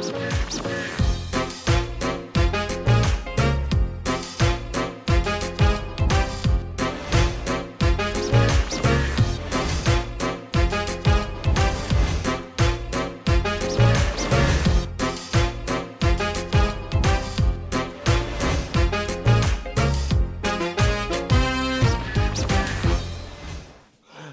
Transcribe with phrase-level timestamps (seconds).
[0.00, 0.77] Spare, spare,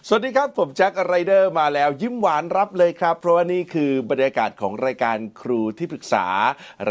[0.08, 6.26] สวัสดีครับ ผมแจ็คไรเดอร์มาแล้วยิ้มหวานรับเลยครับ เพราะว่านี่คือบรรยากาศของรายการครูที่ปรึกษา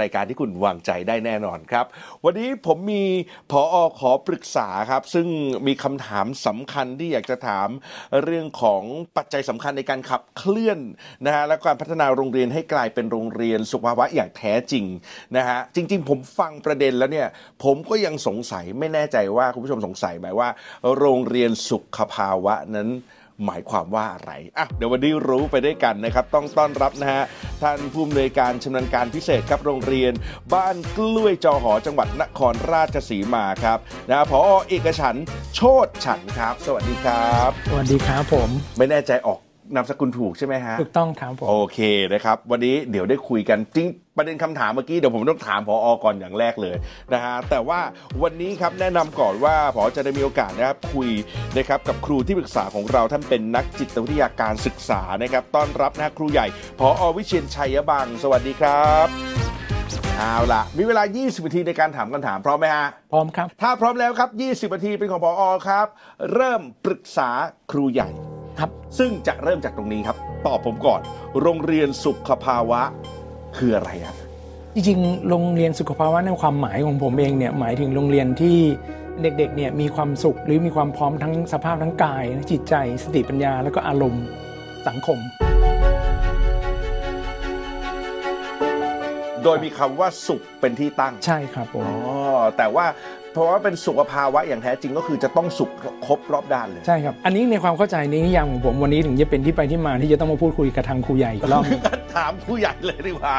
[0.01, 1.87] รายการที่คุณวางใจได้แน่นอนครับ
[2.25, 3.05] วันนี้ผมมี
[3.51, 5.27] พออขอปรึกษาครับ ซึ่ง
[5.67, 7.69] มีคำถามสำคัญที่อยากจะถาม
[8.25, 8.83] เรื่องของ
[9.17, 10.79] ปัจจัยสำคัญในการขับเคลื่อน
[11.27, 14.85] นะฮะและการพัฒนาโรงเรียนให้กลายเป็นโรงเรียนสุขภาวะอย่างแท้จริง
[15.37, 17.29] นะฮะจริง ๆ ผมฟังประเด็นแล้วเนี่ย
[17.65, 20.49] ผมก็ยังสงสัยไม่แน่ใจว่าคุณผู้ชมสงสัยไหมว่า
[20.99, 22.91] โรงเรียนสุขภาวะนั้น
[23.47, 27.23] หมายความว่าอะไรอะเดี๋ยววันนี้รู้ไปด้วยกันนะครับ ต้องต้อนรับนะฮะ
[27.63, 30.13] ท่านผู้อำนวยการชำนาญการพิเศษครับโรงเรียน
[30.55, 33.79] บ้านกล้วยจอหอจังหวัดนครราชสีมาครับ
[34.11, 39.41] นะพอเอกฉันท์โชตฉันท์ครับ สวัสดีครับ สวัสดีครับผม ไม่แน่ใจออก
[39.75, 41.79] นามสกุลถูกใช่ไหมฮะ ถูกต้องครับผม โอเค
[42.13, 46.77] นะครับ วันนี้เดี๋ยวได้คุยกันจริงประเด็นคำถามเมื่อกี้เดี๋ยวผมต้องถามพออก่อนอย่างแรกเลย
[47.13, 47.81] นะฮะแต่ว่า
[48.23, 51.09] วันนี้ครับแนะนำก่อนว่าพอจะได้มีโอกาสนะครับคุย
[51.57, 56.47] นะครับกับครูที่ปรึกษาของเราท่านเป็นนักจิตวิทยาการศึกษานะครับต้อนรับนะครูใหญ่
[56.79, 59.09] พออวิเชียนชัยบัง สวัสดีครับ
[60.19, 65.87] เอาล่ะ มีเวลา 20 นาทีในการถามคำถามพร้อมไหมฮะ พร้อมครับ ถ้าพร้อมแล้วครับ 20 นาทีเป็นของพออครับ
[66.35, 67.31] เริ่มปรึกษา
[67.71, 68.11] ครูใหญ่
[68.59, 70.17] ครับ ซึ่งจะเริ่มจากตรงนี้ครับ
[70.47, 71.01] ตอบผมก่อน
[71.41, 72.81] โรงเรียนสุขภาวะ
[73.57, 74.17] คืออะไรครับ
[74.75, 78.59] จริงๆ โรงเรียนสุขภาวะในความหมายของผมเองเนี่ยหมายถึงโรงเรียนที่
[79.23, 84.25] เด็กๆเนี่ยมีความสุขหรือมีความพร้อมทั้งสภาพทั้งกาย จิตใจ สติปัญญา แล้วก็อารมณ์
[84.87, 85.19] สังคม
[89.45, 91.95] โดยมีคำว่าสุขเป็นที่ตั้งใช่ครับผม อ๋อ
[92.57, 92.87] แต่ว่า
[93.33, 95.71] เพราะว่าเป็นสุขภาวะอย่างแท้จริงก็คือจะต้องสุข
[96.07, 103.37] ครบรอบด้านเลย ใช่ครับ อันนี้ในความเข้าใจในนิยามของผมวันนี้ถึงจะเป็นที่ไปที่มาที่จะต้องมาพูดคุยกับทางครูใหญ่อีกรอบหนึ่งงั้นถามครูใหญ่เลยดีกว่า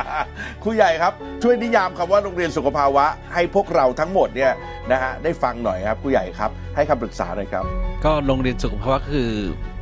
[0.64, 1.14] ครูใหญ่ครับ
[1.44, 4.52] ช่วยนิยามคำว่าโรงเรียนสุขภาวะ ให้พวกเราทั้งหมดเนี่ย
[4.92, 7.64] นะฮะได้ฟังหน่อยครับครูใหญ่ครับ ให้คำปรึกษาหน่อยครับ
[8.06, 9.32] ก็โรงเรียนสุขภาวะคือ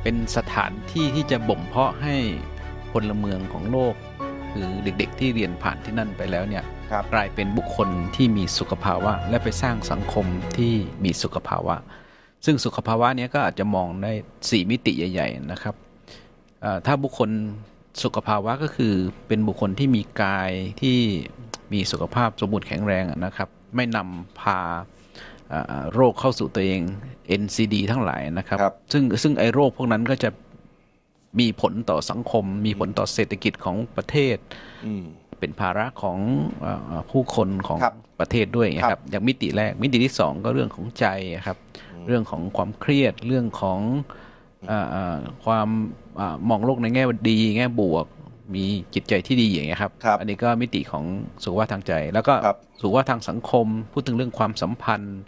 [0.04, 2.16] เป็นสถานที่ที่จะบ่มเพาะให้
[2.92, 3.94] พลเมืองของโลก
[4.54, 10.26] คือเด็กๆที่เรียนผ่านที่นั่นไปแล้วเนี่ยครับกลายเป็นบุคคลที่มีสุขภาวะ และไปสร้างสังคม
[10.58, 11.76] ที่มีสุขภาวะ
[12.46, 15.76] ซึ่งสุขภาวะเนี้ยก็อาจจะมองได้ 4 มิติใหญ่ ๆนะครับ
[16.62, 17.30] เอ่อถ้าบุคคล
[18.04, 18.94] สุขภาวะก็คือ
[19.28, 20.98] เป็นบุคคลที่มีกายที่
[21.74, 24.60] มีสุขภาพสมบูรณ์แข็งแรงอะนะครับ ไม่นำพา
[25.50, 26.82] เอ่อโรคเข้าสู่ตัวเอง
[27.42, 30.30] NCD ทั้งหลายนะครับครับซึ่งซึ่งไอ้โรคพวกนั้นก็จะ
[31.40, 34.38] มีผลต่อสังคม มีผลต่อเศรษฐกิจของประเทศ
[34.86, 35.06] อืม
[35.40, 36.20] เป็นภาระของ
[36.62, 41.06] เอ่อผู้คนของครับประเทศด้วยนะคครัรับบอย่างมิติแรกมิติที่สองก็เรื่องของใจ
[41.48, 41.58] ครับ
[42.08, 43.80] เรื่องของความเครียดเรื่องของ
[44.68, 45.68] เอ่อเอ่อความ
[46.20, 48.06] อามองโลกในแง่ดีแง่บวก
[48.56, 48.64] มี
[48.94, 51.04] จิตใจที่ดีอย่างเงี้ยครับครับอันนี้ก็มิติของ
[51.44, 55.20] สุขภาพทางใจ แล้วก็ครับสุขภาพทางสังคม พูดถึงเรื่องความสัมพันธ์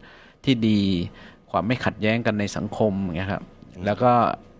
[0.46, 0.80] ที่ดี
[1.52, 3.44] ความไม่ขัดแย้งกันในสังคมอย่างเงี้ยครับ
[3.86, 4.12] แล้วก็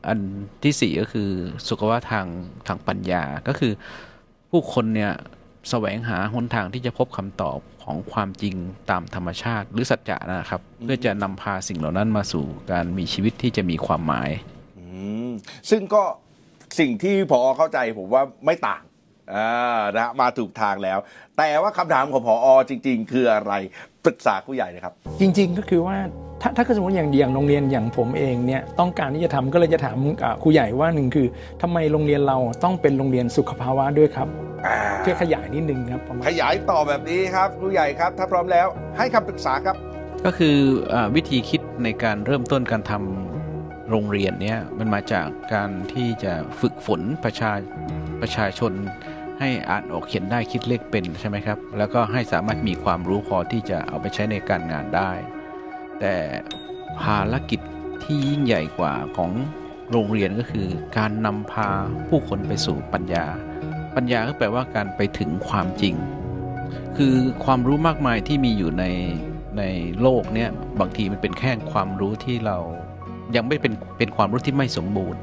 [0.08, 0.20] อัน
[0.64, 1.30] ที่สี่ก็คือ
[1.70, 2.26] สุขภาพทาง
[2.68, 3.74] ทางปัญญา ก็คือ
[4.52, 5.14] ผู้คนเนี่ย
[5.70, 8.56] แสวงหาหนทางที่จะพบคำตอบของความจริง
[8.90, 14.30] ตามธรรมชาติ หรือสัจจะนะครับ เพื่อจะนำพาสิ่งเหล่านั้นมาสู่การมีชีวิตที่จะมีความหมาย
[14.78, 14.86] อื
[15.28, 15.30] ม
[15.70, 16.04] ซึ่งก็
[16.80, 18.84] สิ่งที่พอเข้าใจผมว่าไม่ต่าง
[19.34, 21.00] อ่านะฮะมาถูกทางแล้ว
[21.38, 23.54] แต่ว่าคำถามของพอจริง ๆ คืออะไร
[24.06, 25.98] ปรึกษาผู้ใหญ่นะครับ จริง ๆ ก็คือว่า
[26.42, 31.28] ถ้าถ้าเกิดสมมติอย่างอย่างโรงเรียนอย่างผมเองเนี่ยต้องการที่จะทำก็เลยจะถามอ่าครูใหญ่ว่าหนึ่งคือ
[31.62, 34.28] ทำไมโรงเรียนเราต้องเป็นโรงเรียนสุขภาวะด้วยครับ
[34.66, 39.76] อ่าช่วยขยายนิดนึงครับประมาณขยายต่อแบบนี้ครับผู้ใหญ่ครับ ถ้าพร้อมแล้วให้คำปรึกษาครับ
[40.26, 40.58] ก็คือ
[40.94, 47.52] อาวิธีคิดในการเริ่มต้นการทำโรงเรียนเนี้ยมันมาจากการที่จะฝึกฝนประชา
[48.22, 48.74] ประชาชน
[49.40, 55.12] ให้อ่านออกเขียนได้คิดเลขเป็นใช่ไหมครับ แล้วก็ให้สามารถมีความรู้พอที่จะเอาไปใช้ในการงานได้
[56.00, 56.16] แต่
[57.02, 57.60] ภารกิจ
[58.04, 59.32] ที่ยิ่งใหญ่กว่าของ
[59.92, 61.70] โรงเรียนก็คือการนำพา
[62.08, 63.26] ผู้คนไปสู่ปัญญา
[63.96, 65.96] ปัญญาก็แปลว่าการไปถึงความจริง
[66.98, 67.16] คือ
[67.46, 68.86] ความรู้มากมายที่มีอยู่ใน
[69.58, 69.64] ใน
[70.02, 70.50] โลกเนี้ย
[70.80, 72.58] บางทีมันเป็นแค่ความรู้ที่เรา
[73.36, 75.22] ยังไม่เป็นเป็นความรู้ที่ไม่สมบูรณ์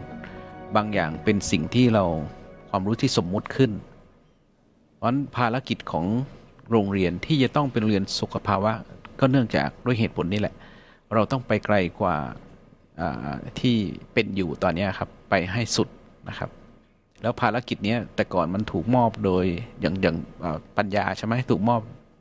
[0.77, 2.05] บางอย่างเป็นสิ่งที่เรา
[2.71, 3.73] ความรู้ที่สมมุติขึ้น
[4.97, 6.07] เพราะฉะนั้นภารกิจของ
[6.71, 8.73] โรงเรียนที่จะต้องเป็นเรียนสุขภาวะ
[9.23, 10.55] ก็เนื่องจากด้วยเหตุผลนี้แหละ
[11.15, 12.17] เราต้องไปไกลกว่า
[13.61, 13.77] ที่
[14.13, 15.89] เป็นอยู่ตอนนี้ครับ ไปให้สุด
[16.29, 16.51] นะครับ
[17.23, 19.45] แล้วภารกิจนี้แต่ก่อนมันถูกมอบโดย
[19.81, 20.17] อย่างอย่าง
[20.77, 21.81] ปัญญาใช่ไหมถูกมอบ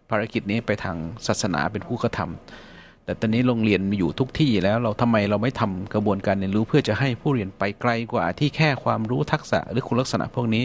[0.10, 10.64] ภารกิจนี้ไปทางศาสนาเป็นผู้กระทำแต่ตอนนี้โรงเรียนมีอยู่ทุกที่แล้วเราทำไมเราไม่ทำกระบวนการเรียนรู้เพื่อจะให้ผู้เรียนไปไกลกว่าที่แค่ความรู้ทักษะหรือคุณลักษณะพวกนี้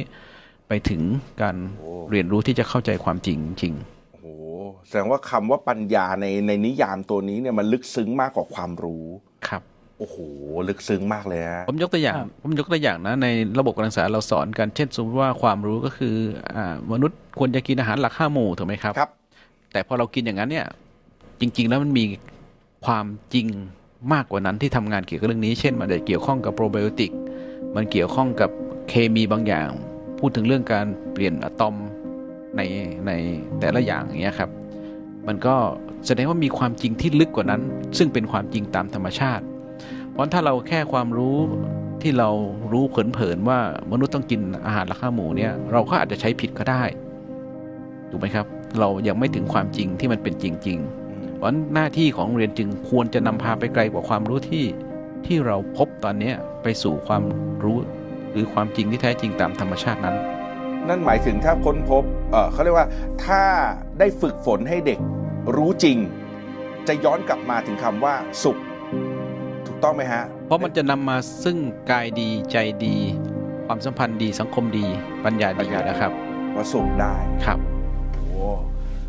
[0.69, 1.03] ไปถึง
[1.43, 1.56] การ
[2.11, 3.75] เรียนรู้ที่จะเข้าใจความจริงจริง
[4.87, 9.05] แสดงว่าคำว่าปัญญาในในนิยามตัวนี้เนี่ยมันลึกซึ้งมากกว่าความรู้
[9.49, 9.62] ครับ
[9.99, 10.17] โอ้โห
[10.69, 13.27] ลึกซึ้งมากเลยฮะผมยกตัวอย่างครับผมยกตัวอย่างนะ ใน
[13.59, 16.17] ระบบการศึกษาเราสอนกันเช่นสมมติว่าความรู้ก็คือ
[16.55, 19.11] อามนุษย์ควรจะกินอาหารหลักห้าหมู่ถูกไหมครับครับ
[19.73, 20.67] แต่พอเรากินอย่างนั้นเนี่ย
[21.41, 22.05] จริง ๆ แล้วมันมี
[22.87, 23.47] ความจริง
[24.12, 27.12] มากกว่านั้นที่ทำงานเกี่ยวกับเรื่องนี้ เช่น มันจะเกี่ยวข้องกับโปรไบโอติก
[27.77, 28.50] มันเกี่ยวข้องกับ
[28.89, 29.69] เคมีบางอย่าง
[30.19, 31.75] พูดถึงเรื่องการเปลี่ยนอะตอม
[32.56, 32.61] ใน
[33.06, 33.11] ใน
[33.61, 34.50] แต่ละอย่างอย่างเงี้ยครับ
[35.28, 35.56] มันก็
[36.06, 37.62] แสดงว่ามีความจริงที่ลึกกว่านั้น
[37.99, 39.44] ซึ่งเป็นความจริงตามธรรมชาติ
[40.12, 41.38] เพราะถ้าเราแค่ความรู้
[42.02, 42.31] ที่เรา
[42.73, 43.58] รู้เผินๆว่า
[43.93, 46.82] มนุษย์ต้องกินอาหารราคาหมูเนี่ยเราก็อาจจะใช้ผิดก็ได้
[48.11, 48.46] ถูกไหมครับ
[48.81, 54.64] เรายังไม่ถึงความจริงที่มันเป็นจริงๆเพราะนั้นหน้าที่ของเรียนจึงควรจะนำพาไปไกลกว่าความรู้ที่
[55.26, 56.32] ที่เราพบตอนนี้
[56.62, 57.22] ไปสู่ความ
[57.64, 57.79] รู้
[58.32, 60.17] หรือความจริงที่แท้จริงตามธรรมชาตินั้น
[60.88, 62.88] นั่นหมายถึงถ้าค้นพบเออเขาเรียกว่า
[63.25, 63.43] ถ้า
[63.99, 64.99] ได้ฝึกฝนให้เด็ก
[65.54, 65.98] รู้จริง
[66.88, 68.58] จะย้อนกลับมาถึงคำว่าสุข
[69.66, 71.56] ถูกต้องไหมฮะ เพราะมันจะนำมาซึ่ง
[71.90, 72.96] กายดีใจดี
[73.66, 74.87] ความสัมพันธ์ดีสังคมดี
[75.25, 76.12] ปัญญาดีนะครับ
[76.54, 77.14] ว่าสุขได้
[77.46, 77.58] ครับ
[78.31, 78.46] โอ้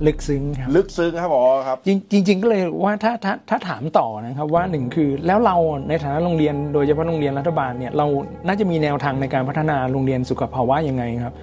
[0.06, 5.56] ลึกซึ้งครับลึกซึ้งครับพอครับจริงจริงๆก็เลยว่าถ้าถ้าถ้าถามต่อนะครับว่าหนึ่งคือแล้วเรา
[5.90, 8.06] ในฐานะโรงเรียนโดยเฉพาะโรงเรียนรัฐบาลเนี่ยเรา
[8.48, 11.34] น่าจะมีแนวทางในการพัฒนาโรงเรียนสุขภาวะยังไงครับ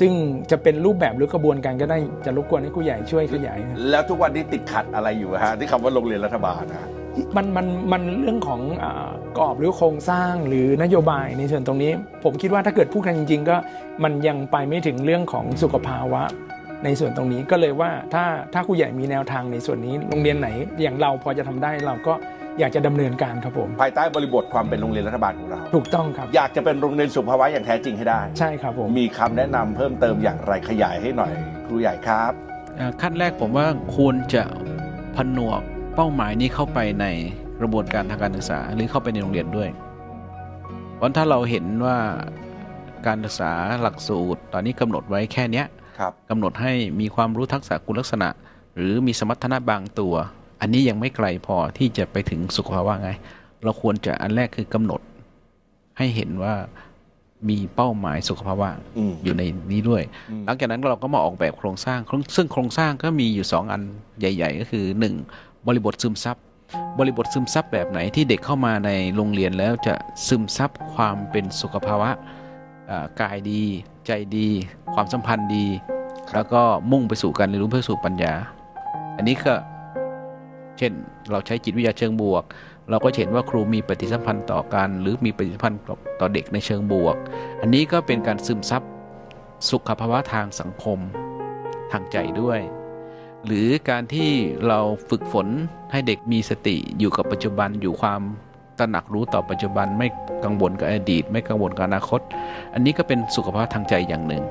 [0.00, 0.12] ซึ่ง
[0.50, 6.88] จะเป็นรูปแบบหรือกระบวนการก็ได้จะรบกวนให้ผู้ใหญ่ช่วยขยายครับแล้วทุกวันนี้ติดขัดอะไรอยู่ฮะที่คำว่าโรงเรียนรัฐบาลนะ
[7.36, 11.92] มันมันมันเรื่องของอากรอบหรือโครงสร้างหรือนโยบายในส่วนตรงนี้
[12.24, 13.56] ผมคิดว่าถ้าเกิดพูดกันจริง ๆ ก็
[14.04, 16.22] มันยังไปไม่ถึงเรื่องของสุขภาวะ
[16.84, 20.48] ในส่วนตรงนี้ก็เลยว่าถ้าถ้าผู้ใหญ่มีแนวทางในส่วนนี้โรงเรียนไหน
[20.82, 22.14] อย่างเราพอจะทำได้เราก็
[22.58, 31.32] อยากจะดำเนินการครับผม ภายใต้บริบทความเป็นโรงเรียนรัฐบาลของเรา ถูกต้องครับ อยากจะเป็นโรงเรียนสุขภาวะอย่างแท้จริงให้ได้ ใช่ครับผม มีคำแนะนำเพิ่มเติมอย่างไรขยายให้หน่อย
[31.66, 32.32] ครูใหญ่ครับ
[32.78, 33.66] อ่าขั้นแรกผมว่า
[33.96, 34.44] ควรจะ
[35.16, 35.60] ผนวก
[35.96, 37.06] เป้าหมายนี้เข้าไปใน
[37.60, 39.68] กระบวนการทางการศึกษาหรือเข้าไปในโรงเรียนด้วย
[40.96, 41.96] เพราะถ้าเราเห็นว่า
[43.06, 43.52] การศึกษา
[43.82, 45.66] หลักสูตร ตอนนี้กำหนดไว้แค่เนี้ย
[45.98, 48.28] ครับกำหนดให้มีความรู้ทักษะคุณลักษณะ
[48.76, 50.14] หรือมีสมรรถนะบางตัว
[50.60, 53.10] อันนี้ยังไม่ไกลพอที่จะไปถึงสุขภาวะไง
[53.64, 55.00] เราควรจะอันแรกคือกำหนด
[55.98, 56.54] ให้เห็นว่า
[57.48, 58.68] มีเป้าหมายสุขภาวะ
[58.98, 59.42] อืมอยู่ใน
[59.72, 62.00] นี้ด้วยอืมหลังจากนั้นเราก็มาออกแบบโครงสร้าง
[62.36, 63.82] ซึ่งโครงสร้างก็มีอยู่ 2 อัน
[64.20, 64.84] ใหญ่ ๆ ก็คือ
[65.26, 65.66] 1.
[65.66, 66.36] บริบทซึมซับ
[66.98, 69.94] บริบทซึมซับแบบไหนที่เด็กเข้ามาในโรงเรียนแล้วจะ
[70.28, 72.10] ซึมซับความเป็นสุขภาวะ
[72.90, 73.62] อ่ากายดี
[74.06, 74.48] ใจดี
[74.94, 75.66] ความสัมพันธ์ดี
[76.34, 78.34] แล้วก็มุ่งไปสู่การเรียนรู้เพื่อสู่ปัญญา
[79.16, 79.54] อันนี้ก็
[80.80, 80.92] เช่น
[81.30, 82.44] เราใช้จิตวิทยาเชิงบวก
[82.90, 85.80] เราก็เห็นว่าครูมีปฏิสัมพันธ์ต่อกัน หรือมีปฏิสัมพันธ์
[86.20, 87.16] ต่อเด็กในเชิงบวก
[87.60, 88.82] อันนี้ก็เป็นการซึมซับ
[89.70, 90.98] สุขภาวะทางสังคม
[91.92, 92.60] ทางใจด้วย
[93.46, 94.30] หรือการที่
[94.68, 94.80] เรา
[95.10, 95.46] ฝึกฝน
[95.92, 98.20] ให้เด็กมีสติอยู่กับปัจจุบันอยู่ความ
[98.78, 100.08] ตระหนักรู้ต่อปัจจุบันไม่
[100.44, 102.20] กังวลกับอดีต ไม่กังวลกับอนาคต
[102.74, 104.44] อันนี้ก็เป็นสุขภาวะทางใจอย่างหนึ่ง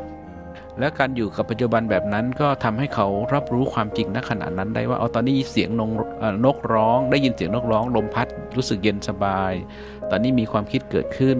[0.79, 5.91] และการอยู่กับปัจจุบันแบบนั้นก็ทำให้เขารับรู้ความจริงณขณะนั้นได้ว่าเอาตอนนี้เสียงนง
[6.45, 9.53] นกร้อง ได้ยินเสียงนกร้อง ลมพัดรู้สึกเย็นสบาย
[10.09, 11.37] ตอนนี้มีความคิดเกิดขึ้น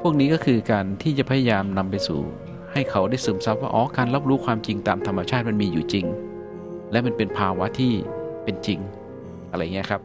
[0.00, 2.20] พวกนี้ก็คือการที่จะพยายามนำไปสู่
[2.72, 6.06] ให้เขาได้ซึมซับว่าอ๋อการรับรู้ความจริงตามธรรมชาติมันมีอยู่จริง
[6.92, 7.92] และมันเป็นภาวะที่
[8.44, 8.80] เป็นจริง
[9.56, 10.00] อะไรเงี้ยครับ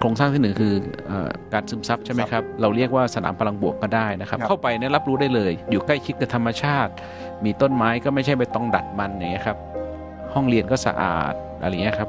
[0.00, 0.74] โครงสร้างที่หนึ่งคือ
[1.08, 6.92] เออการซึมซับใช่ไหมครับเราเรียกว่าสนามพลังบวกก็ได้นะครับครับ เข้าไปเนี่ยรับรู้ได้เลย อยู่ใกล้ชิดกับธรรมชาติ
[7.44, 9.58] มีต้นไม้ก็ไม่ใช่ไปต้องดัดมันอย่างเงี้ยครับ
[10.34, 12.08] ห้องเรียนก็สะอาดอะไรเงี้ยครับ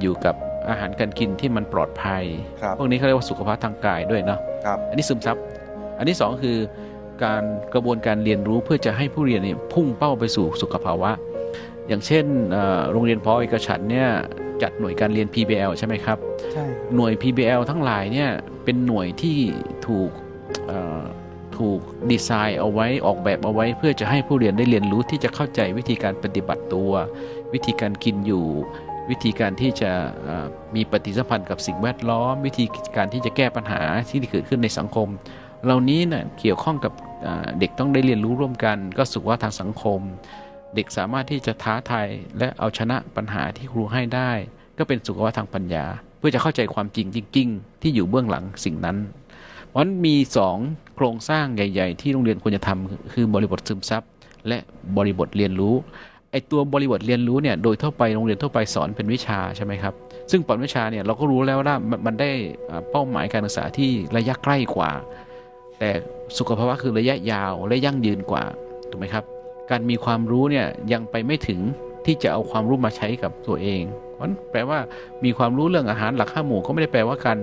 [0.00, 0.34] อยู่กับ
[0.68, 2.24] อาหารการกินที่มันปลอดภัย
[2.62, 5.36] ครับพวกนี้เขาเรียกว่าสุขภาพทางกายด้วยเนาะครับอันนี้ซึมซับ
[5.98, 6.56] อันที่สองคือ
[7.24, 7.42] การ
[7.74, 11.10] กระบวนการเรียนรู้เพื่อจะให้ผู้เรียนเนี่ยพุ่งเป้าไปสู่สุขภาวะ
[11.90, 14.08] อย่างเช่นเอ่อโรงเรียนพอเอกฉันท์เนี่ย
[14.62, 16.18] จัดหน่วยการเรียน PBL ใช่ไหมครับ
[16.52, 18.30] ใช่หน่วย PBL ทั้งหลายเนี่ย
[18.64, 19.38] เป็นหน่วยที่
[19.86, 20.10] ถูก
[20.68, 21.02] เอ่อ
[21.58, 21.80] ถูก
[22.10, 26.92] ดีไซน์เอาไว้ออกแบบเอาไว้ เพื่อจะให้ผู้เรียนได้เรียนรู้ที่จะเข้าใจวิธีการปฏิบัติตัว
[27.54, 28.46] วิธีการกินอยู่
[29.10, 29.90] วิธีการที่จะ
[30.24, 32.64] เอ่อมีปฏิสัมพันธ์กับสิ่งแวดล้อม วิธี
[32.96, 35.08] การที่จะแก้ปัญหาที่เกิดขึ้นในสังคม
[35.64, 36.92] เหล่านี้เนะ่ยเกี่ยวข้องกับ
[37.22, 40.00] เอ่อเด็กต้องได้เรียนรู้ร่วมกัน ก็สุขว่าทางสังคม
[40.74, 42.08] เด็กสามารถที่จะท้าทาย
[42.38, 44.30] และเอาชนะปัญหาที่ครูให้ได้
[44.78, 45.84] ก็เป็นสุขภาพทางปัญญา
[46.18, 48.96] เพื่อจะเข้าใจความจริงจริง ๆ ที่อยู่เบื้องหลังสิ่งนั้น
[49.68, 50.56] เพราะมันมีสอง
[50.96, 54.02] โครงสร้างใหญ่ ๆ ที่โรงเรียนควรจะทำคือบริบทซึมซับ
[54.48, 54.58] และ
[54.96, 55.74] บริบทเรียนรู้
[56.30, 59.94] ไอตัวบริบทเรียนรู้เนี่ยโดยทั่วไปโรงเรียนทั่วไปสอนเป็นวิชาใช่ไหมครับ
[60.30, 62.30] ซึ่งปอนวิชาเนี่ยเราก็รู้แล้วว่ามันได้
[62.90, 64.90] เป้าหมายการศึกษาที่ระยะใกล้กว่า
[65.78, 65.90] แต่
[66.38, 68.44] สุขภาวะคือระยะยาวและยั่งยืนกว่า
[68.90, 69.24] ถูกไหมครับ
[69.70, 71.60] การมีความรู้เนี่ยยังไปไม่ถึง
[72.06, 73.82] ที่จะเอาความรู้มาใช้กับตัวเอง
[74.14, 74.78] เพราะฉะนั้นแปลว่า
[75.24, 77.38] มีความรู้เรื่องอาหารหลักห้าหมู่ก็ไม่ได้แปลว่าการ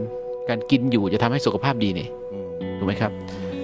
[0.50, 2.08] การกินอยู่จะทำให้สุขภาพดีนี่
[2.78, 3.12] ถูกไหมครับ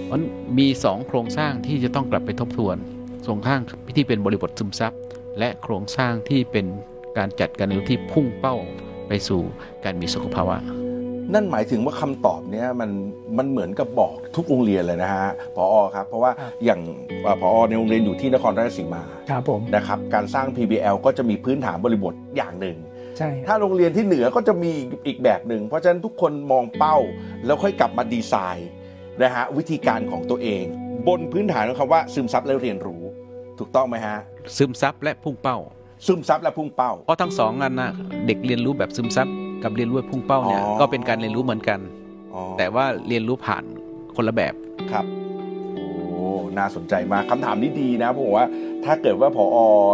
[0.05, 2.75] เพราะฉะนั้นมีสองโครงสร้างที่จะต้องกลับไปทบทวน
[3.23, 3.59] โครงสร้าง
[3.95, 4.93] ที่เป็นบริบทซึมซับ
[5.39, 6.65] และโครงสร้างที่เป็น
[7.17, 8.55] การจัดการเรียนที่พุ่งเป้า
[9.07, 9.41] ไปสู่
[9.83, 10.82] การมีสุขภาวะ
[11.33, 12.89] นั่นหมายถึงว่าคำตอบเนี้ยมัน
[13.37, 16.81] มันเหมือนกับบอกทุกโรงเรียนเลยนะฮะพอครับ เพราะว่าครับอย่าง
[17.23, 22.77] เอ่อพอในโรงเรียนอยู่ที่นครราชสีมาครับผมนะครับการสร้าง PBL ก็จะมีพื้นฐานบริบทอย่างหนึ่ง
[23.17, 24.71] ใช่ถ้าโรงเรียนที่เหนือก็จะมี
[25.07, 26.97] อีกแบบหนึ่งเพราะฉะนั้นทุกคนมองเป้า
[27.45, 28.69] แล้วค่อยกลับมาดีไซน์
[29.21, 30.63] นะฮะวิธีการของตัวเอง
[31.07, 33.01] บนพื้นฐานของคำว่าซึมซับและเรียนรู้
[33.59, 34.17] ถูกต้องไหมฮะ
[34.57, 35.57] ซึมซับและพุ่งเป้า
[36.07, 37.91] ซึมซับและพุ่งเป้าเพราะทั้งสองอันนะ
[38.27, 39.27] เด็กเรียนรู้แบบซึมซับ
[39.63, 41.79] กับเรียนรู้แบบพุ่งเป้าเนี่ยอ๋อก็เป็นการเรียนรู้เหมือนกัน
[42.33, 43.63] อ๋อแต่ว่าเรียนรู้ผ่าน
[44.15, 44.53] คนละแบบ
[44.91, 45.05] ครับ
[45.73, 45.85] โอ้
[46.57, 48.45] น่าสนใจมากคำถามนี้ดีนะผมว่า
[48.85, 49.45] ถ้าเกิดว่าพอ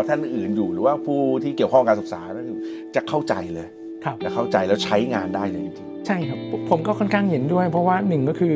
[0.08, 2.22] ท่านอื่นอยู่หรือว่าผู้ที่เกี่ยวข้องกับการศึกษา
[2.96, 3.68] จะเข้าใจเลย
[4.04, 8.56] ครับจะเข้าใจแล้วใช้งานได้เลยจริงใช่ครับผมผมก็ค่อนข้างเห็นด้วย เพราะว่าหนึ่งก็คือ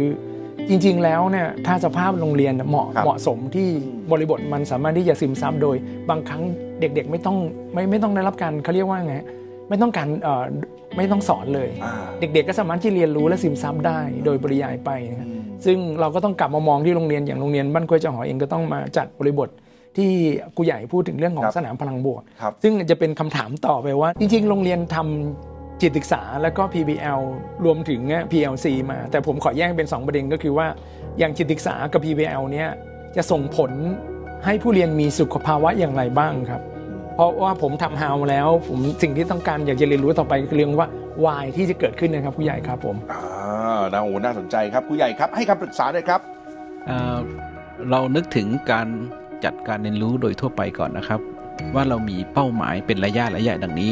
[0.69, 5.75] จริง ๆ แล้วเนี่ยถ้าสภาพโรงเรียนเหมาะครับเหมาะสมที่อืมบริบทมันสามารถที่จะซึมซับโดย
[6.09, 6.41] บางครั้ง
[6.79, 7.37] เด็กๆ ไม่ต้อง
[7.73, 9.15] ไม่ไม่ต้องได้รับการเขาเรียกว่าไง
[9.69, 10.43] ไม่ต้องการเอ่อ
[10.97, 19.49] ไม่ต้องสอนเลยอ่าเด็กๆก็สามารถที่เรียนรู้และซึมซับได้โดยปริยายไปนะครับอืมซึ่งเราก็ต้องกลับมามองที่โรงเรียนอย่างโรงเรียนบ้านกล้วยเจ้าหอเองก็ต้องมาจัดบริบท
[19.97, 20.11] ที่
[20.55, 27.21] ครูใหญ่พูดถึงเรื่องของครับสนามพลังบวกครับซึ่งจะเป็นคำถามต่อไปว่า จริง ๆ โรงเรียนทำจิตศึกษาแล้วก็ PBL
[27.65, 30.67] รวมถึง PLC มา แต่ผมขอแยกเป็น 2 ประเด็นก็คือว่า
[31.19, 32.69] อย่างจิตศึกษากับ PBL เนี่ย
[33.15, 33.71] จะส่งผล
[34.45, 36.61] ให้ผู้เรียนมีสุขภาวะอย่างไรบ้างครับ
[37.15, 40.89] เพราะว่าผมทำฮาวแล้ว ผมสิ่งที่ต้องการอยากจะเรียนรู้ต่อไปคือเรื่องว่า
[41.25, 46.21] วายที่จะเกิดขึ้นนะครับผู้ใหญ่ครับผมอ่านะโอ้น่าสนใจครับผู้ใหญ่ครับ ให้คำปรึกษาหน่อยครับ
[46.87, 47.17] เอ่อ
[47.89, 48.87] เรานึกถึงการ
[49.45, 51.19] จัดการเรียนรู้โดยทั่วไปก่อนนะครับ
[51.75, 53.91] ว่าเรามีเป้าหมายเป็นระยะระยะดังนี้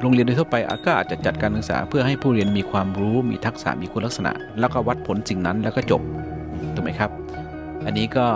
[0.00, 6.02] โรงเรียนโดยทั่วไปก็อาจจะจัดการศึกษา เพื่อให้ผู้เรียนมีความรู้มีทักษะมีคุณลักษณะ แล้วก็วัดผลสิ่งนั้นแล้วก็จบ
[6.74, 7.10] ถูกไหมครับ
[7.84, 8.26] อันนี้ก็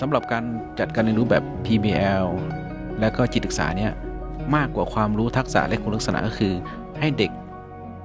[0.00, 0.44] สำหรับการ
[0.80, 2.26] จัดการเรียนรู้แบบ PBL
[3.00, 3.92] และก็จิตศึกษาเนี่ย
[4.56, 6.54] มากกว่าความรู้ทักษะและคุณลักษณะก็คือ
[7.00, 7.32] ให้เด็ก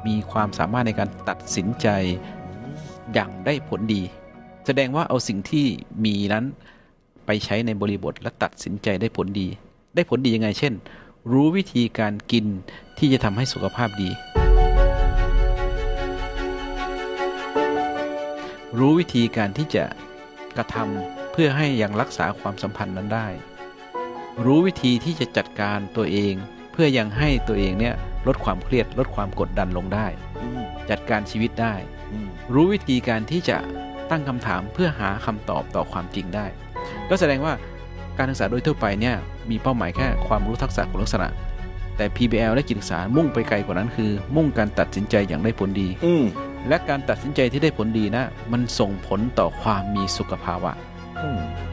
[0.07, 1.87] มีความสามารถในการตัดสินใจ
[3.13, 4.01] อย่างได้ผลดี
[4.65, 5.65] แสดงว่าเอาสิ่งที่
[6.05, 6.45] มีนั้น
[7.25, 9.47] ไปใช้ในบริบทและตัดสินใจได้ผลดี
[9.95, 10.73] ได้ผลดียังไง เช่น
[11.31, 12.45] รู้วิธีการกิน
[12.97, 14.09] ที่จะทำให้สุขภาพดี
[18.77, 19.83] รู้วิธีการที่จะ
[20.57, 23.27] กระทำเพื่อให้ยังรักษาความสัมพันธ์นั้นได้
[24.45, 26.33] รู้วิธีที่จะจัดการตัวเอง
[26.71, 27.95] เพื่อยังให้ตัวเองเนี่ย
[28.27, 30.07] ลดความเครียดลดความกดดันลงได้
[30.41, 31.73] อืมจัดการชีวิตได้
[32.11, 33.57] อืมรู้วิธีการที่จะ
[34.09, 36.45] ตั้งคำถามเพื่อหาคำตอบต่อความจริงได้
[37.09, 37.53] ก็แสดงว่า
[38.17, 39.15] การศึกษาโดยทั่วไปเนี่ย
[39.49, 41.29] มีเป้าหมายแค่ความรู้ทักษะคุณลักษณะ
[41.97, 46.25] แต่ PBL และจิตศึกษามุ่งไปไกลกว่านั้นคือ มุ่งการตัดสินใจอย่างได้ผลดีอืม
[46.67, 50.71] และการตัดสินใจที่ได้ผลดีนะ มันส่งผลต่อความมีสุขภาวะ
[51.23, 51.41] อืม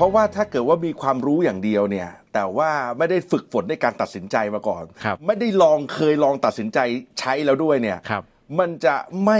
[0.00, 6.78] ราะว่าถ้าเกิดว่ามีความรู้อย่างเดียวเนี่ย แต่ว่าไม่ได้ฝึกฝนในการตัดสินใจมาก่อนครับไม่ได้ลองเคยลองตัดสินใจ
[7.20, 8.22] ใช้แล้วด้วยเนี่ยครับ
[8.58, 9.38] มันจะไม่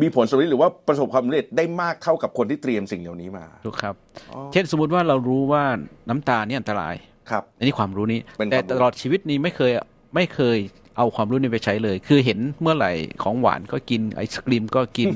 [0.00, 3.94] มีผลสำเร็จหรือว่าประสบความสำเร็จได้มากเท่ากับคนที่เตรียมสิ่งเหล่านี้มาถูกครับ
[4.32, 5.62] อ๋อเช่นสมมุติว่าเรารู้ว่า
[6.08, 6.94] น้ำตาลเนี่ยอันตราย
[7.30, 9.72] ครับอันนี้ความรู้นี้เป็นความรู้แต่ตลอดชีวิตนี้ไม่เคย
[10.14, 10.58] ไม่เคย
[10.96, 15.08] เอาความรู้นี้ไปใช้เลย คือเห็นเมื่อไหร่ของหวานก็กินไอศกรีมก็กิน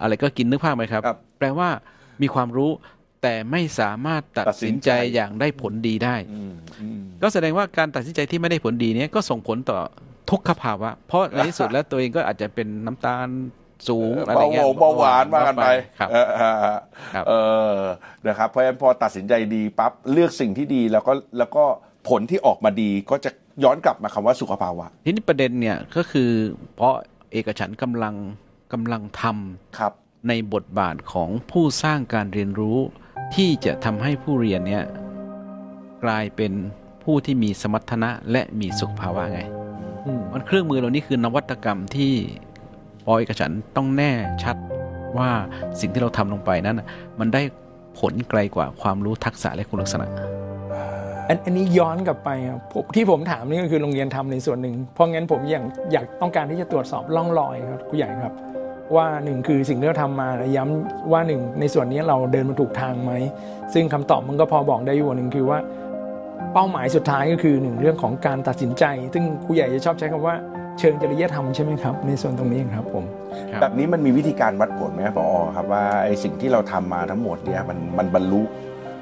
[0.00, 1.68] อะไรก็กินนึกภาพไหมครับครับแปลว่า
[2.22, 2.70] มีความรู้
[3.22, 9.78] แต่ไม่สามารถตัดตัดสิสินนใจใจอย่างได้ผลดีได้อืมอืมก็แสดงว่าการตัดสินใจที่ไม่ได้ผลดีเนี้ยก็ส่งผลต่อ
[10.30, 13.28] ทุกขภาวะ เพราะในที่สุดแล้วตัวเองก็อาจจะเป็นน้ำตาล
[13.88, 16.78] สูงอะไรเบาเงี้ยหวงเบาหวานว่ากันไปครับเออเออเออ
[17.14, 17.32] ครับเอ
[17.72, 17.76] อ
[18.26, 21.64] นะครับเพราะฉะนั้นพอตัดสินใจดีปั๊บเลือกสิ่งที่ดีแล้วก็แล้วก็
[22.08, 23.30] ผลที่ออกมาดีก็จะ
[23.64, 26.30] ย้อนกลับมาคำว่าสุขภาวะทีนี้ประเด็นเนี่ยก็คือ
[26.76, 26.94] เพราะ
[27.32, 28.14] เอกฉันท์กำลัง
[28.72, 29.92] กำลังทำครับ
[30.28, 32.78] ในบทบาทของผู้สร้างการเรียนรู้
[33.34, 34.84] ที่จะทำให้ผู้เรียนเนี่ย
[36.04, 36.52] กลายเป็น
[37.04, 39.40] ผู้ที่มีสมรรถนะและมีสุขภาวะไง
[40.06, 42.12] อืมมันเครื่องมือเหล่านี้คือนวัตกรรมที่
[43.06, 44.12] ปอเอกฉันท์ต้องแน่
[44.44, 44.56] ชัด
[45.18, 45.30] ว่า
[45.80, 46.86] สิ่งที่เราทำลงไปนั้นน่ะ
[47.20, 47.42] มันได้
[47.98, 50.06] ผลไกลกว่าความรู้ทักษะและคุณลักษณะ
[51.28, 58.34] อันอันนี้ย้อนกลับไปครับผมที่ผมถามนี่ก็คือโรงเรียนทำในส่วนหนึ่งเพราะงั้นผมอยากอยากต้องการที่จะตรวจสอบร่องรอยครับผู้ใหญ่ครับ
[58.96, 63.12] ว่าหนึ่งคือสิ่งที่เราทำมาย้ำว่าหนึ่งในส่วนนี้เราเดินมาถูกทางไหม
[63.74, 65.58] ซึ่งคำตอบมันก็พอบอกได้อยู่หนึ่งคือว่า
[66.54, 68.84] เป้าหมายสุดท้ายก็คือหนึ่งเรื่องของการตัดสินใจ
[69.14, 70.34] ซึ่งครูใหญ่จะชอบใช้คำว่า
[70.78, 73.04] เชิงจริยธรรมใช่ไหมครับ ในส่วนตรงนี้ครับผม
[73.52, 78.42] ครับแบบนี้มันมีวิธีการวัดผลไหมครับผอครับว่าไอ้สิ่งที่เราทำมาทั้งหมดเนี่ยมันมันบรรลุ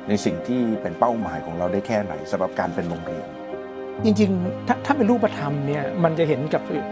[0.08, 3.26] ในสิ่งที่เป็นเป้าหมายของเราได้แค่ไหนสำหรับการเป็นโรงเรียน
[4.04, 6.84] จริงๆ ถ้าถ้าเป็นรูปธรรมเนี่ยมันจะเห็นกับเอ่อ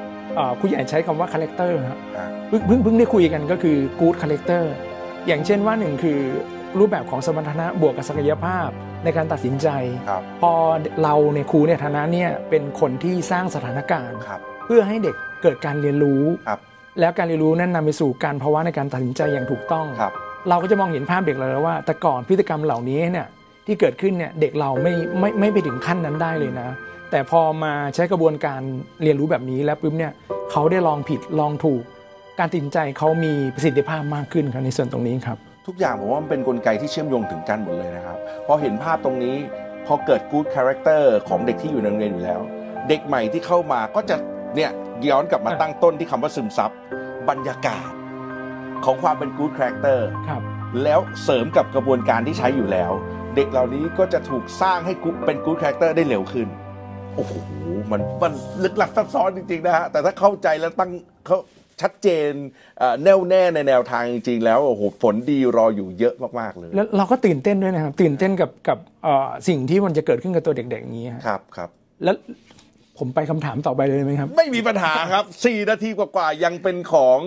[0.60, 4.64] ครูใหญ่ใช้คำว่าคาแรคเตอร์ครับอ่าเพิ่งเพิ่งเพิ่งได้คุยกันก็คือ good character
[5.26, 6.18] อย่างเช่นว่าหนึ่งคือ
[6.78, 8.68] รูปแบบของสมรรถนะบวกกับศักยภาพ
[9.04, 9.68] ในการตัดสินใจ
[10.08, 10.52] ครับพอ
[11.02, 16.60] เราในยครูในฐานะเนี่ยเป็นคนที่สร้างสถานการณ์ครับเพื่อให้เด็กเกิดการเรียนรู้ครับ
[17.00, 20.12] แล้วการเรียนรู้นั้นนำไปสู่การภาวะในการตัดสินใจอย่างถูกต้องครับ
[20.48, 23.26] เราก็จะมองเห็นภาพเด็กเราแล้วว่า แต่ก่อนพฤติกรรมเหล่านี้เนี่ย
[23.66, 26.68] ที่เกิดขึ้นเนี่ยเด็กเราไม่ไม่ไม่ไปถึงขั้นนั้นได้เลยนะ
[27.10, 28.60] แต่พอมาใช้กระบวนการ
[29.02, 30.12] เรียนรู้แบบนี้แล้วปุ๊บเนี่ย
[30.50, 31.82] เขาได้ลองผิดลองถูก
[32.38, 39.36] การตัดสินใจเขามีประสิทธิภาพมากขึ้นครับในส่วนตรงนี้ครับ ทุกอย่างผมว่ามันเป็นนกลไกที่เชื่อมโยงถึงกันหมดเลยนะครับพอเห็นภาพตรงนี้
[39.86, 42.40] พอเกิด good character ของเด็กที่อยู่ในโรงเรียนอยู่แล้ว
[42.88, 44.16] เด็กใหม่ที่เข้ามาก็จะ
[44.56, 44.70] เนี่ย
[45.10, 46.70] ย้อนกลับมาอะตั้งต้นที่คำว่าซึมซับ
[47.28, 47.90] บรรยากาศ
[48.84, 50.42] ของความเป็น good character ครับ
[50.84, 52.92] แล้วเสริมกับกระบวนการที่ใช้อยู่แล้ว
[53.36, 56.48] เด็กเหล่านี้ก็จะถูกสร้างให้ good- เป็น good character ได้เร็วขึ้น
[57.18, 57.32] โอ้โห
[57.92, 58.32] มันมัน
[58.64, 60.90] ลึกลับซับซ้อนจริงๆนะฮะแต่ถ้าเข้าใจแล้วตั้ง
[61.26, 61.38] เขา
[61.80, 62.30] ชัดเจน
[62.78, 71.68] เอ่อแน่วแน่ในแนวทางจริงๆแล้วโอ้โหผลดีรออยู่เยอะมากๆเลยแล้วเราก็ตื่นเต้นด้วยนะครับ ตื่นเต้นกับกับเอ่อสิ่งที่มันจะเกิดขึ้นกับตัวเด็กๆอย่างนี้ฮะครับครับ
[72.04, 72.16] แล้ว
[72.98, 77.18] ผมไปคำถามต่อไปเลยไหมครับ ไม่มีปัญหาครับ 4 นาทีกว่าๆยังเป็นของ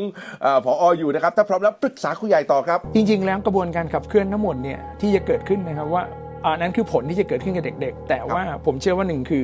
[0.42, 6.04] เออผออยู่นะครับ ถ้าพร้อมแล้วปรึกษาครูใหญ่ต่อครับ จริง ๆ แล้วกระบวนการขับเคลื่อนทั้งหมดเนี่ยที่จะเกิดขึ้นนะครับว่า
[6.46, 9.44] อ่านั้นคือผลที่จะเกิดขึ้นกับเด็ก ๆ แต่ว่าผมเชื่อว่าหนึ่งคือ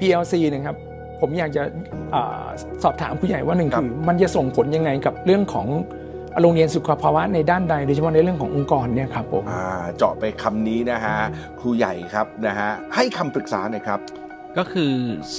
[0.00, 0.76] PLC นะครับ
[1.20, 1.62] ผมอยากจะ
[2.14, 2.46] อา
[2.82, 5.66] สอบถามผู้ใหญ่ว่าหนึ่งครับคือมันจะส่งผลยังไงกับเรื่องของ
[6.40, 9.62] โรงเรียนสุขภาวะในด้านใดโดยเฉพาะในเรื่องขององค์กรเนี่ยครับผมอ่า
[9.96, 11.16] เจาะไปคำนี้นะฮะ
[11.60, 14.00] ครูใหญ่ครับนะฮะให้คำปรึกษาหน่อยครับ
[14.58, 14.90] ก็คือ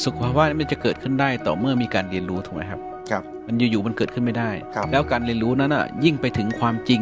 [0.04, 2.80] สุขภาวะมันจะเกิดขึ้นได้ต่อเมื่อมีการเรียนรู้ถูกไหมครับ
[3.12, 7.02] ครับ มันอยู่ๆมันเกิดขึ้นไม่ได้ครับแล้วการเรียนรู้นั้นอะยิ่งไปถึงความจริง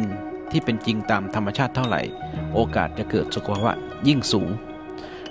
[0.50, 2.02] ที่เป็นจริงตามธรรมชาติเท่าไหร่
[2.54, 3.72] โอกาสจะเกิดสุขภาวะ
[4.08, 4.48] ยิ่งสูง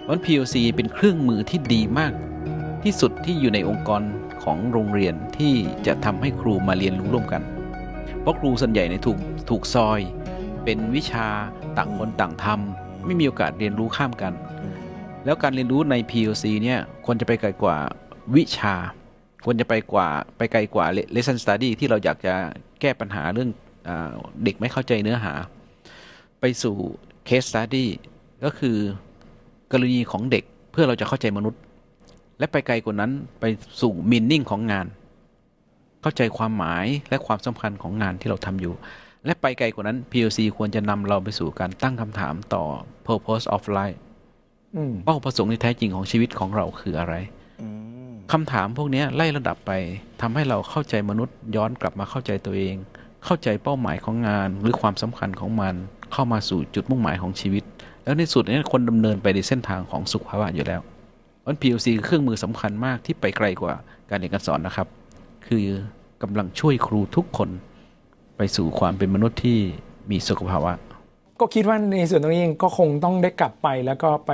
[0.10, 2.14] วัน PLC เป็นเครื่องมือที่ดีมาก
[2.84, 4.02] ที่สุดที่อยู่ในองค์กร
[4.44, 5.54] ของโรงเรียนที่
[5.88, 7.42] จะทำให้ครูมาเรียนรู้ร่วมกัน
[8.22, 9.18] เพราะครูส่วนใหญ่เนี่ยถูก
[9.50, 10.00] ถูกซอย
[10.64, 11.28] เป็นวิชา
[11.78, 14.34] ต่างคนต่างทำไม่มีโอกาสเรียนรู้ข้ามกัน
[15.26, 17.78] แล้วการเรียนรู้ใน PLC เนี่ยควรจะไปไกลกว่า
[18.36, 18.76] วิชา
[19.46, 22.34] ควรจะไปกว่าไปไกลกว่า lesson study ที่เราอยากจะ
[22.82, 23.50] แก้ปัญหาเรื่อง
[23.88, 23.90] อ
[24.44, 25.34] เด็กไม่เข้าใจเนื้อหา
[26.40, 26.76] ไปสู่
[27.28, 27.86] case study
[28.44, 28.78] ก็คือ
[29.72, 31.62] กรณีของเด็กเพื่อเราจะเข้าใจมนุษย์
[32.40, 33.44] และไปไกลกว่านั้นไป
[33.82, 34.86] สู่ meaning ของงาน
[36.02, 38.74] เข้าใจความหมายและความสำคัญของงานที่เราทำอยู่
[39.26, 42.64] และไปไกลกว่านั้น PLC ควรจะนำเราไปสู่การตั้งคำถามต่อ
[43.08, 44.00] purpose of life
[44.76, 47.14] อืมเป้าประสงค์ที่แท้จริงของชีวิตของเราคืออะไร
[47.62, 47.68] อื
[48.12, 49.72] มคำถามพวกนี้ไล่ระดับไป
[50.22, 52.76] ทำให้เราเข้าใจมนุษย์ย้อนกลับมาเข้าใจตัวเอง
[53.26, 55.76] เข้าใจเป้าหมายของงานหรือความสำคัญของมัน
[56.14, 57.64] เข้ามาสู่จุดมุ่งหมายของชีวิต
[58.06, 60.82] แล้วในสุดนี้คนดำเนินไปในเส้นทางของสุขภาวะอยู่แล้ว
[61.46, 63.74] มัน PLC คือเครื่องมือสำคัญมากที่ไปไกลกว่า
[64.10, 64.88] การเรียนการสอนนะครับ
[65.48, 65.66] คือ
[66.22, 67.50] กำลังช่วยครูทุกคน
[68.38, 69.60] ไปสู่ความเป็นมนุษย์ที่
[70.12, 70.72] มีสุขภาวะ
[71.40, 74.32] ก็คิดว่าในส่วนตรงนี้เองก็คงต้องได้กลับไปแล้วก็ไป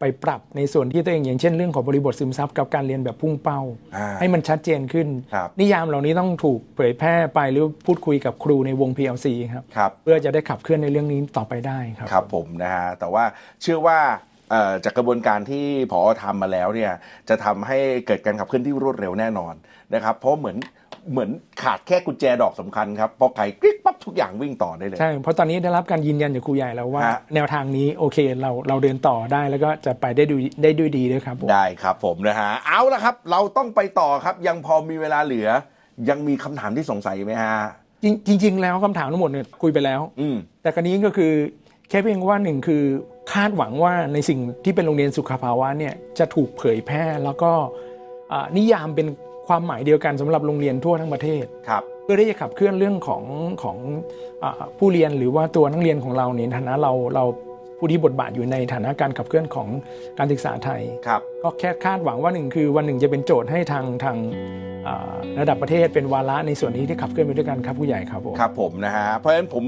[0.00, 3.60] ไปปรับในส่วนที่ตัวเองอย่างเช่นเรื่องของบริบทซึมซับกับการเรียนแบบพุ่งเป้า
[3.96, 13.24] อ่าให้มันชัดเจนขึ้นครับนิยามเหล่านี้ต้องถูกเผยแพร่ไปหรือพูดคุยกับครูในวง PLC ครับครับเพื่อจะได้ขับเคลื่อนในเรื่องนี้ต่อไปได้ครับครับผมนะฮะแต่ว่า
[13.62, 13.98] เชื่อว่า
[14.50, 16.92] เอ่อจากกระบวนการที่ผอทำมาแล้วเนี่ย
[17.28, 19.54] จะทำให้เกิดการขับเคลื่อนที่รวดเร็วแน่นอน
[19.94, 20.56] นะครับเพราะเหมือน
[21.10, 21.30] เหมือน
[21.62, 35.48] ขาดแค่กุญแจดอกสำคัญครับพอไขกริ๊กปั๊บทุกอย่างวิ่งต่อได้เลยใช่เพราะตอนนี้ได้รับการยืนยันจากครูใหญ่แล้วว่าฮะแนวทางนี้โอเคเราเราเดินต่อได้แล้วก็จะไปได้ดูได้ด้วยดีด้วยครับผมได้ครับผมนะฮะเอาละครับ เราต้องไปต่อครับยังพอมีเวลาเหลือ
[36.08, 37.54] ยังมีคำถามที่สงสัยไหมฮะ
[38.04, 41.32] จริงจริงๆแล้วคำถามทั้งหมดเนี่ยคุยไปแล้ว อืมแต่กรณีก็คือ
[41.88, 42.82] แค่เพียงว่าหนึ่งคือ
[43.32, 47.50] คาดหวังว่าในสิ่งที่เป็นโรงเรียนสุขภาวะเนี่ยจะถูกเผยแพร่แล้วก็
[48.32, 49.06] อ่านิยามเป็น
[49.48, 53.22] ความหมายเดียวกันสำหรับโรงเรียนทั่วทั้งประเทศครับเพื่อที่จะขับเคลื่อนเรื่องของ
[53.62, 53.76] ของ
[54.42, 57.24] อาผู้เรียนหรือว่าตัวนักเรียนของเราเนี่ยในฐานะเราเรา
[57.78, 59.68] ผู้ที่บทบาทอยู่ในฐานะการขับเคลื่อนของ
[60.18, 64.16] การศึกษาไทยครับก็แค่คาดหวังว่าหนึ่งคือวันหนึ่งจะเป็นโจทย์ให้ทางทาง
[64.86, 69.64] อ่าระดับประเทศเป็นวาระในส่วนนี้ที่ขับเคลื่อนไปด้วยกันครับผู้ใหญ่ครับผมครับผมนะฮะเพราะฉะนั้นผม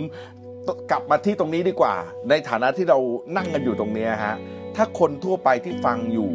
[0.91, 1.95] กลับมาที่ตรงนี้ดีกว่า
[2.31, 2.99] ในฐานะที่เรา
[3.37, 4.35] นั่งกันอยู่ตรงเนี้ยฮะ
[4.77, 6.31] ถ้าคนทั่วไปที่ฟังอยู่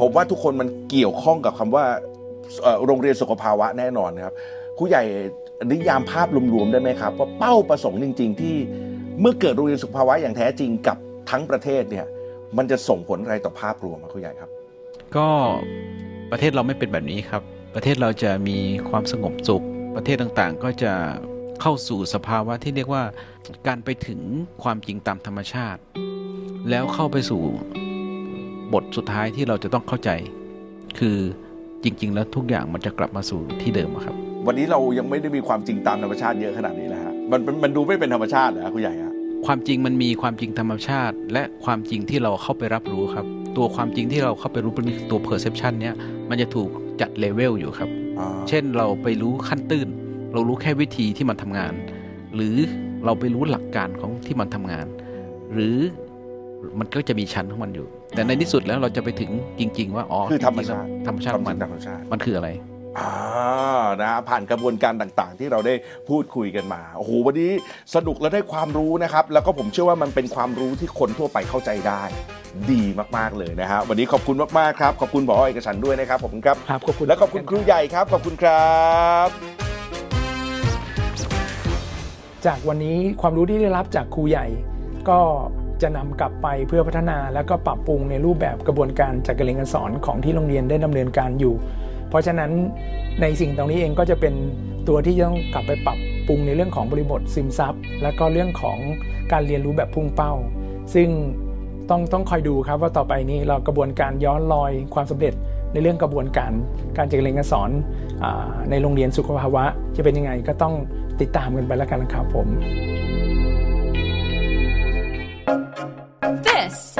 [0.00, 2.13] ผมว่าทุกคนมันเกี่ยวข้องกับคำว่าเอ่อ
[2.86, 4.34] โรงเรียนสุขภาวะแน่นอนครับ
[4.78, 5.02] ครูใหญ่
[5.72, 8.56] นิยามภาพรวมๆได้ไหมครับ ว่าเป้าประสงค์จริง ๆ ที่
[9.20, 10.96] เมื่อเกิดโรงเรียนสุขภาวะอย่างแท้จริงกับ
[11.30, 12.06] ทั้งประเทศเนี่ย
[12.56, 14.50] มันจะส่งผลอะไรต่อภาพรวมครับคุณใหญ่ครับ
[15.16, 15.28] ก็
[16.30, 17.42] ประเทศเราไม่เป็นแบบนี้ครับ
[17.74, 19.64] ประเทศเราจะมีความสงบสุข
[19.96, 20.92] ประเทศต่างๆ ก็จะ
[21.60, 23.02] เข้าสู่สภาวะที่เรียกว่า
[23.66, 24.20] การไปถึง
[24.62, 25.80] ความจริงตามธรรมชาติ
[26.70, 27.42] แล้วเข้าไปสู่
[28.72, 30.10] บทสุดท้ายที่เราจะต้องเข้าใจ
[30.98, 31.18] คือ
[31.84, 34.14] จริง ๆ แล้วทุกอย่างมันจะกลับมาสู่ที่เดิมอะครับ
[34.46, 39.12] วันนี้เรายังไม่ได้มีความจริงตามธรรมชาติเยอะขนาดนี้แล้วฮะมันมันมันดูไม่เป็นธรรมชาตินะคุณใหญ่ฮะ
[39.46, 45.94] ความจริงมันมีความจริงธรรมชาติ และความจริงที่เราเข้าไปรับรู้ครับ ตัวความจริงที่เราเข้าไปรู้เป็นตัว perception เนี้ย
[46.28, 46.68] มันจะถูก
[47.00, 49.88] จัดเลเวลอยู่ครับอ่าเช่นเราไปรู้ขั้นตื้น
[50.32, 51.72] เรารู้แค่วิธีที่มันทำงาน
[52.34, 52.56] หรือ
[53.04, 54.86] เราไปรู้หลักการของที่มันทำงาน
[55.52, 55.76] หรือ
[56.80, 62.50] มันก็จะมีชั้นของมันอยู่ แต่ในที่สุดแล้วเราจะไปถึงจริง ๆ ว่าอ๋อคือธรรมชาติธรรมชาติคขวาอมงจมันริงธรรมชาติมันคืออะไร
[62.98, 63.12] อ่า
[64.00, 65.74] นะฮะผ่านกระบวนการต่างๆ ที่เราได้
[66.08, 67.52] พูดคุยกันมาโอ้โหวันนี้
[67.94, 72.02] สนุกและได้ความรู้นะครับ แล้วก็ผมเชื่อว่ามันเป็นความรู้ที่คนทั่วไปเข้าใจได้
[72.70, 72.82] ดี
[73.16, 78.74] มากๆเลยนะฮะวันนี้ขอบคุณมากๆครับขอบคุณหมอเอกชันท์ด้วยนะครับขอบคุณครับครับขอบคุณและขอบคุณครูใหญ่ครับขอบคุณครั
[79.26, 79.28] บ
[82.46, 84.46] จากวันนี้ความรู้ที่ได้รับจากครูใหญ่
[85.08, 85.20] ก็
[85.82, 91.54] จะนำกลับไปเพื่อพัฒนาและก็ปรับปรุงในรูปแบบกระบวนการจัดการเรียนการสอนของที่โรงเรียนได้ดำเนินการอยู่
[92.08, 92.50] เพราะฉะนั้น
[93.20, 94.34] ในสิ่งตรงนี้เองก็จะเป็น
[94.88, 98.78] ตัวที่ต้องกลับไปปรับปรุงในเรื่องของบริบทซึมซับและก็เรื่องของ
[99.32, 100.32] การเรียนรู้แบบพุ่งเป้า
[100.94, 101.08] ซึ่ง
[101.90, 105.34] ต้องต้องคอยดูครับว่าต่อไปนี้เรากระบวนการย้อนรอยความสำเร็จ
[105.72, 106.52] ในเรื่องกระบวนการ
[106.96, 107.70] การจัดการเรียนการสอน
[108.22, 108.24] อ
[108.70, 109.64] ในโรงเรียนสุขภาวะ
[109.96, 110.74] จะเป็นยังไงก็ต้อง
[111.20, 112.46] ติดตามกันไปแล้วกันนะครับผม